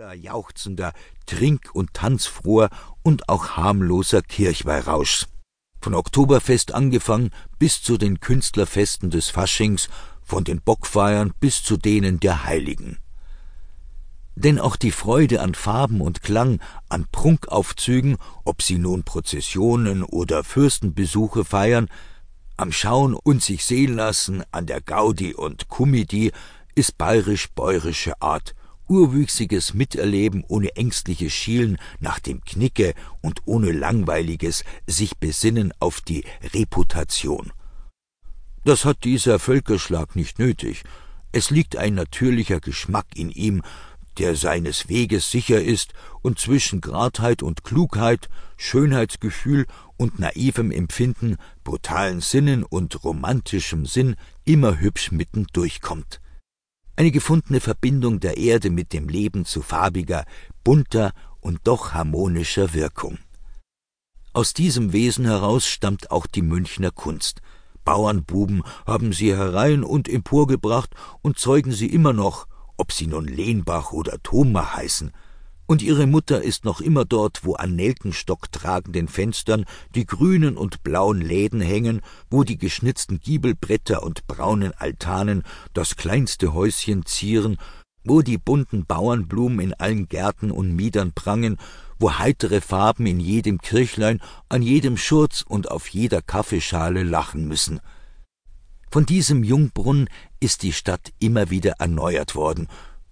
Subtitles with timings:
[0.00, 0.94] voller jauchzender,
[1.26, 2.70] trink- und tanzfroher
[3.02, 5.28] und auch harmloser Kirchweihrauschs.
[5.82, 9.90] Von Oktoberfest angefangen bis zu den Künstlerfesten des Faschings,
[10.22, 12.96] von den Bockfeiern bis zu denen der Heiligen.
[14.36, 20.44] Denn auch die Freude an Farben und Klang, an Prunkaufzügen, ob sie nun Prozessionen oder
[20.44, 21.88] Fürstenbesuche feiern,
[22.56, 26.32] am Schauen und sich sehen lassen, an der Gaudi und Kumidi,
[26.74, 28.54] ist bayerisch-bäurische Art,
[28.90, 36.24] urwüchsiges Miterleben ohne ängstliches Schielen nach dem Knicke und ohne langweiliges sich besinnen auf die
[36.52, 37.52] Reputation.
[38.64, 40.82] Das hat dieser Völkerschlag nicht nötig.
[41.32, 43.62] Es liegt ein natürlicher Geschmack in ihm,
[44.18, 49.66] der seines Weges sicher ist und zwischen Gradheit und Klugheit, Schönheitsgefühl
[49.96, 56.20] und naivem Empfinden, brutalen Sinnen und romantischem Sinn immer hübsch mitten durchkommt
[57.00, 60.26] eine gefundene Verbindung der Erde mit dem Leben zu farbiger,
[60.62, 63.16] bunter und doch harmonischer Wirkung.
[64.34, 67.40] Aus diesem Wesen heraus stammt auch die Münchner Kunst.
[67.86, 70.90] Bauernbuben haben sie herein und emporgebracht
[71.22, 75.12] und zeugen sie immer noch, ob sie nun Lehnbach oder Thoma heißen,
[75.70, 80.82] und ihre Mutter ist noch immer dort, wo an Nelkenstock tragenden Fenstern die grünen und
[80.82, 87.56] blauen Läden hängen, wo die geschnitzten Giebelbretter und braunen Altanen das kleinste Häuschen zieren,
[88.02, 91.56] wo die bunten Bauernblumen in allen Gärten und Miedern prangen,
[92.00, 97.78] wo heitere Farben in jedem Kirchlein, an jedem Schurz und auf jeder Kaffeeschale lachen müssen.
[98.90, 100.08] Von diesem Jungbrunnen
[100.40, 102.66] ist die Stadt immer wieder erneuert worden,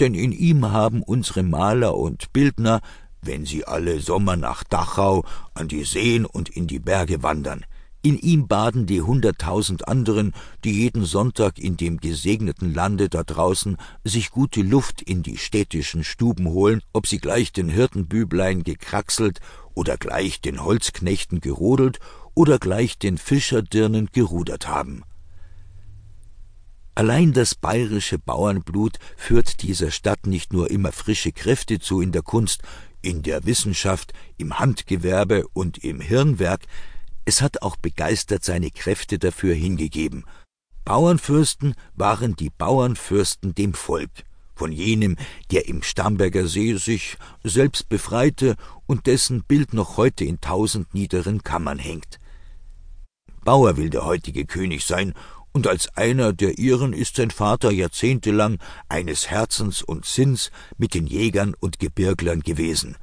[0.00, 2.80] denn in ihm haben unsere Maler und Bildner,
[3.22, 7.64] wenn sie alle Sommer nach Dachau, an die Seen und in die Berge wandern,
[8.02, 10.32] in ihm baden die hunderttausend anderen,
[10.64, 16.02] die jeden Sonntag in dem gesegneten Lande da draußen sich gute Luft in die städtischen
[16.02, 19.40] Stuben holen, ob sie gleich den Hirtenbüblein gekraxelt
[19.74, 21.98] oder gleich den Holzknechten gerodelt
[22.34, 25.04] oder gleich den Fischerdirnen gerudert haben.
[26.94, 32.22] Allein das bayerische Bauernblut führt dieser Stadt nicht nur immer frische Kräfte zu in der
[32.22, 32.62] Kunst,
[33.02, 36.62] in der Wissenschaft, im Handgewerbe und im Hirnwerk,
[37.24, 40.24] es hat auch begeistert seine Kräfte dafür hingegeben.
[40.84, 44.10] Bauernfürsten waren die Bauernfürsten dem Volk,
[44.54, 45.16] von jenem,
[45.52, 51.44] der im Starnberger See sich selbst befreite und dessen Bild noch heute in tausend niederen
[51.44, 52.18] Kammern hängt.
[53.44, 55.14] Bauer will der heutige König sein
[55.52, 61.06] und als einer der ihren ist sein Vater jahrzehntelang eines Herzens und Sinns mit den
[61.06, 62.96] Jägern und Gebirglern gewesen.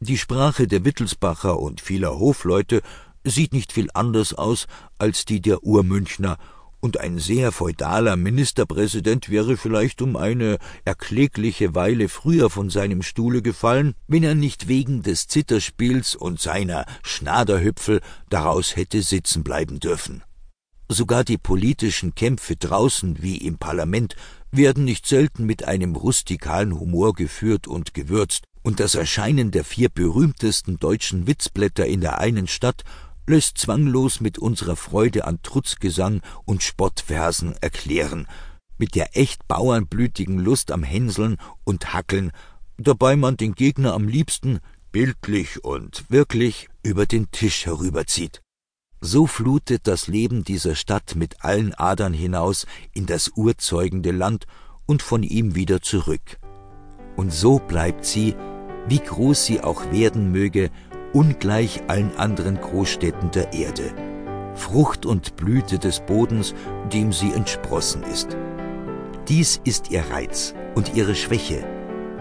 [0.00, 2.82] Die Sprache der Wittelsbacher und vieler Hofleute
[3.24, 4.66] sieht nicht viel anders aus
[4.98, 6.38] als die der Urmünchner,
[6.84, 13.40] und ein sehr feudaler Ministerpräsident wäre vielleicht um eine erklägliche Weile früher von seinem Stuhle
[13.40, 18.00] gefallen, wenn er nicht wegen des Zitterspiels und seiner Schnaderhüpfel
[18.30, 20.24] daraus hätte sitzen bleiben dürfen.
[20.92, 24.14] Sogar die politischen Kämpfe draußen wie im Parlament
[24.50, 29.88] werden nicht selten mit einem rustikalen Humor geführt und gewürzt, und das Erscheinen der vier
[29.88, 32.84] berühmtesten deutschen Witzblätter in der einen Stadt
[33.26, 38.26] lässt zwanglos mit unserer Freude an Trutzgesang und Spottversen erklären,
[38.76, 42.32] mit der echt bauernblütigen Lust am Hänseln und Hackeln,
[42.76, 44.60] dabei man den Gegner am liebsten
[44.90, 48.42] bildlich und wirklich über den Tisch herüberzieht.
[49.04, 54.46] So flutet das Leben dieser Stadt mit allen Adern hinaus in das urzeugende Land
[54.86, 56.38] und von ihm wieder zurück.
[57.16, 58.36] Und so bleibt sie,
[58.86, 60.70] wie groß sie auch werden möge,
[61.12, 63.92] ungleich allen anderen Großstädten der Erde,
[64.54, 66.54] Frucht und Blüte des Bodens,
[66.92, 68.36] dem sie entsprossen ist.
[69.26, 71.66] Dies ist ihr Reiz und ihre Schwäche,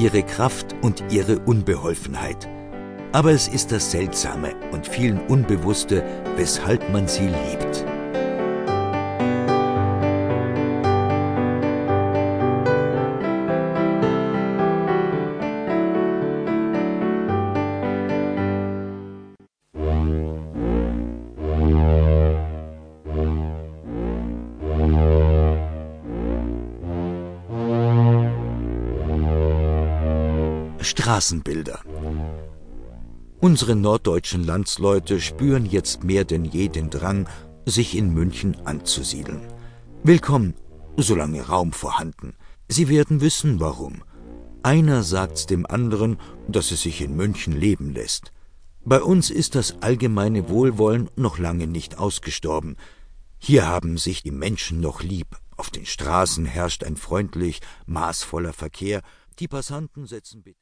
[0.00, 2.48] ihre Kraft und ihre Unbeholfenheit.
[3.14, 6.02] Aber es ist das Seltsame und vielen Unbewusste,
[6.34, 7.84] weshalb man sie liebt.
[30.80, 31.78] Straßenbilder
[33.44, 37.28] Unsere norddeutschen Landsleute spüren jetzt mehr denn je den Drang,
[37.66, 39.42] sich in München anzusiedeln.
[40.02, 40.54] Willkommen,
[40.96, 42.36] solange Raum vorhanden.
[42.68, 44.02] Sie werden wissen, warum.
[44.62, 46.16] Einer sagt's dem anderen,
[46.48, 48.32] dass es sich in München leben lässt.
[48.82, 52.78] Bei uns ist das allgemeine Wohlwollen noch lange nicht ausgestorben.
[53.36, 55.36] Hier haben sich die Menschen noch lieb.
[55.58, 59.02] Auf den Straßen herrscht ein freundlich, maßvoller Verkehr.
[59.38, 60.52] Die Passanten setzen bitte